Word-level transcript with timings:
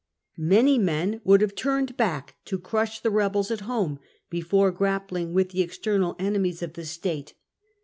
Many 0.39 0.79
men 0.79 1.21
would 1.23 1.41
have 1.41 1.53
turned 1.53 1.95
back 1.95 2.35
to 2.45 2.57
crush 2.57 3.01
the 3.01 3.11
rebels 3.11 3.51
at 3.51 3.59
home 3.69 3.99
before 4.31 4.71
grappling 4.71 5.31
with 5.31 5.49
the 5.49 5.61
external 5.61 6.15
enemies 6.17 6.63
of 6.63 6.73
the 6.73 6.85
state. 6.87 7.35